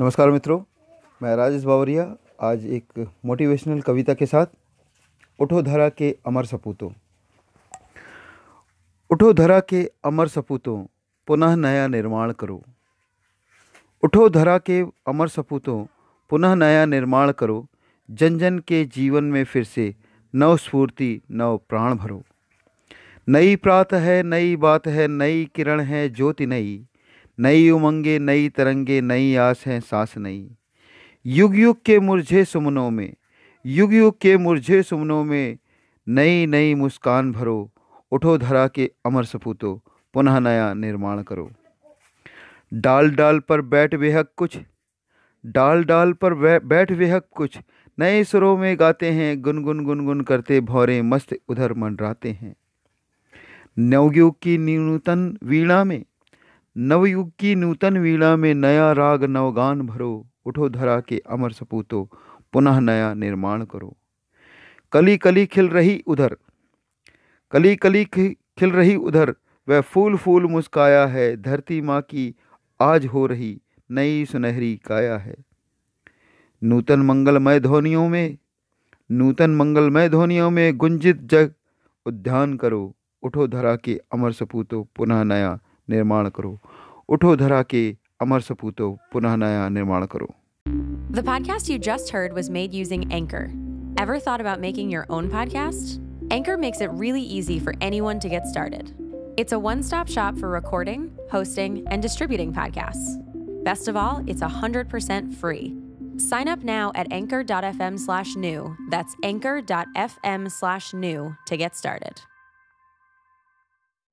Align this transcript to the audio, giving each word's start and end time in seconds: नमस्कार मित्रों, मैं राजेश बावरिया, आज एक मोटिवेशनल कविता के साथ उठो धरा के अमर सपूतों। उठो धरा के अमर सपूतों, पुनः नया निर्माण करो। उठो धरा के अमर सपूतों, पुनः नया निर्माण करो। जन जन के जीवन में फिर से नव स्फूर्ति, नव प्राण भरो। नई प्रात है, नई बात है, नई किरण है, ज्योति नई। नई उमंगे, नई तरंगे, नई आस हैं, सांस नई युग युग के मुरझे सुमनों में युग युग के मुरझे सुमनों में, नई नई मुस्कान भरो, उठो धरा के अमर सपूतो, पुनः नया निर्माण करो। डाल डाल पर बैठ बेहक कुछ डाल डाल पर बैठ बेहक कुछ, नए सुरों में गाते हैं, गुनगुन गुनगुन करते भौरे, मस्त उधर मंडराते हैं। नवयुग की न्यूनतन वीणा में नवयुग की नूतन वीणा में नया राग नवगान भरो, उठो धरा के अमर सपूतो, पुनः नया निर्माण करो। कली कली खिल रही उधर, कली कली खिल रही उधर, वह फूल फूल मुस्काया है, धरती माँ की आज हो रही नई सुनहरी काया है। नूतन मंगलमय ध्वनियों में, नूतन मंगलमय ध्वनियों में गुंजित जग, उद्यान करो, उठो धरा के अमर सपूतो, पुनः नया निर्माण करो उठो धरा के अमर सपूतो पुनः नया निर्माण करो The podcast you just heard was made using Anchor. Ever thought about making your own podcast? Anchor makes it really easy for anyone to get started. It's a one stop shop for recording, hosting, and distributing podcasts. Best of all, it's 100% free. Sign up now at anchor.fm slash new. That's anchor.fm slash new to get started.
नमस्कार 0.00 0.30
मित्रों, 0.30 0.62
मैं 1.22 1.36
राजेश 1.36 1.64
बावरिया, 1.64 2.16
आज 2.40 2.66
एक 2.66 3.10
मोटिवेशनल 3.24 3.80
कविता 3.80 4.14
के 4.14 4.26
साथ 4.26 4.46
उठो 5.40 5.62
धरा 5.62 5.88
के 5.88 6.16
अमर 6.26 6.44
सपूतों। 6.44 6.90
उठो 9.10 9.32
धरा 9.32 9.60
के 9.60 9.90
अमर 10.04 10.28
सपूतों, 10.28 10.86
पुनः 11.26 11.56
नया 11.56 11.86
निर्माण 11.86 12.32
करो। 12.32 12.62
उठो 14.04 14.28
धरा 14.28 14.58
के 14.58 14.80
अमर 14.82 15.28
सपूतों, 15.28 15.86
पुनः 16.30 16.54
नया 16.54 16.86
निर्माण 16.86 17.32
करो। 17.32 17.66
जन 18.10 18.38
जन 18.38 18.58
के 18.58 18.84
जीवन 18.84 19.24
में 19.24 19.44
फिर 19.44 19.64
से 19.64 19.94
नव 20.34 20.56
स्फूर्ति, 20.56 21.22
नव 21.30 21.60
प्राण 21.68 21.94
भरो। 21.94 22.22
नई 23.28 23.56
प्रात 23.56 23.92
है, 23.92 24.22
नई 24.22 24.56
बात 24.56 24.86
है, 24.86 25.08
नई 25.08 25.50
किरण 25.54 25.80
है, 25.80 26.08
ज्योति 26.08 26.46
नई। 26.46 26.86
नई 27.42 27.70
उमंगे, 27.70 28.18
नई 28.18 28.48
तरंगे, 28.48 29.00
नई 29.00 29.34
आस 29.34 29.64
हैं, 29.66 29.80
सांस 29.80 30.14
नई 30.18 30.56
युग 31.26 31.56
युग 31.56 31.82
के 31.84 31.98
मुरझे 31.98 32.44
सुमनों 32.44 32.90
में 32.90 33.14
युग 33.66 33.94
युग 33.94 34.20
के 34.20 34.36
मुरझे 34.36 34.82
सुमनों 34.82 35.24
में, 35.24 35.58
नई 36.08 36.46
नई 36.46 36.74
मुस्कान 36.74 37.32
भरो, 37.32 37.72
उठो 38.12 38.38
धरा 38.38 38.68
के 38.68 38.90
अमर 39.06 39.24
सपूतो, 39.24 39.82
पुनः 40.14 40.40
नया 40.40 40.74
निर्माण 40.74 41.22
करो। 41.22 41.50
डाल 42.74 43.10
डाल 43.10 43.38
पर 43.38 43.60
बैठ 43.60 43.94
बेहक 43.94 44.32
कुछ 44.36 44.58
डाल 45.46 45.84
डाल 45.84 46.12
पर 46.12 46.34
बैठ 46.58 46.92
बेहक 46.92 47.28
कुछ, 47.36 47.58
नए 47.98 48.24
सुरों 48.24 48.56
में 48.56 48.80
गाते 48.80 49.10
हैं, 49.10 49.42
गुनगुन 49.42 49.84
गुनगुन 49.84 50.20
करते 50.20 50.60
भौरे, 50.60 51.02
मस्त 51.02 51.36
उधर 51.48 51.72
मंडराते 51.72 52.30
हैं। 52.30 52.56
नवयुग 53.78 54.42
की 54.42 54.58
न्यूनतन 54.58 55.38
वीणा 55.44 55.84
में 55.84 56.04
नवयुग 56.76 57.32
की 57.38 57.54
नूतन 57.54 57.98
वीणा 57.98 58.36
में 58.36 58.54
नया 58.54 58.92
राग 58.92 59.24
नवगान 59.24 59.80
भरो, 59.82 60.26
उठो 60.46 60.68
धरा 60.68 61.00
के 61.00 61.22
अमर 61.30 61.52
सपूतो, 61.52 62.08
पुनः 62.52 62.80
नया 62.80 63.14
निर्माण 63.14 63.64
करो। 63.64 63.96
कली 64.92 65.16
कली 65.16 65.46
खिल 65.46 65.68
रही 65.68 66.02
उधर, 66.06 66.36
कली 67.52 67.76
कली 67.76 68.04
खिल 68.04 68.70
रही 68.70 68.96
उधर, 68.96 69.34
वह 69.68 69.80
फूल 69.80 70.16
फूल 70.16 70.46
मुस्काया 70.46 71.06
है, 71.06 71.42
धरती 71.42 71.80
माँ 71.80 72.00
की 72.00 72.34
आज 72.80 73.06
हो 73.06 73.26
रही 73.26 73.60
नई 73.90 74.24
सुनहरी 74.24 74.76
काया 74.76 75.16
है। 75.18 75.34
नूतन 76.62 77.00
मंगलमय 77.00 77.60
ध्वनियों 77.60 78.08
में, 78.08 78.36
नूतन 79.10 79.50
मंगलमय 79.50 80.08
ध्वनियों 80.08 80.50
में 80.50 80.76
गुंजित 80.76 81.16
जग, 81.16 81.52
उद्यान 82.06 82.56
करो, 82.56 82.94
उठो 83.22 83.46
धरा 83.46 83.76
के 83.76 84.00
अमर 84.12 84.32
सपूतो, 84.32 84.88
पुनः 84.96 85.24
नया 85.24 85.58
निर्माण 85.91 86.29
करो 86.35 86.57
उठो 87.09 87.35
धरा 87.35 87.61
के 87.63 87.83
अमर 88.21 88.41
सपूतो 88.41 88.91
पुनः 89.13 89.35
नया 89.43 89.69
निर्माण 89.69 90.05
करो 90.15 90.33
The 91.17 91.23
podcast 91.23 91.69
you 91.69 91.77
just 91.79 92.09
heard 92.09 92.33
was 92.33 92.49
made 92.49 92.73
using 92.73 93.09
Anchor. 93.11 93.49
Ever 93.97 94.19
thought 94.19 94.41
about 94.41 94.59
making 94.59 94.89
your 94.89 95.05
own 95.09 95.29
podcast? 95.29 95.99
Anchor 96.29 96.57
makes 96.57 96.81
it 96.81 96.91
really 96.91 97.21
easy 97.21 97.59
for 97.59 97.73
anyone 97.79 98.19
to 98.19 98.29
get 98.29 98.45
started. 98.45 98.93
It's 99.37 99.53
a 99.53 99.59
one 99.59 99.81
stop 99.81 100.09
shop 100.09 100.37
for 100.37 100.49
recording, 100.49 101.11
hosting, 101.31 101.87
and 101.87 102.01
distributing 102.01 102.53
podcasts. 102.53 103.15
Best 103.63 103.87
of 103.87 103.95
all, 103.95 104.23
it's 104.27 104.41
100% 104.41 105.33
free. 105.35 105.75
Sign 106.17 106.47
up 106.47 106.63
now 106.63 106.91
at 106.95 107.11
anchor.fm 107.11 107.99
slash 107.99 108.35
new. 108.35 108.75
That's 108.89 109.15
anchor.fm 109.23 110.51
slash 110.51 110.93
new 110.93 111.35
to 111.45 111.57
get 111.57 111.75
started. 111.75 112.21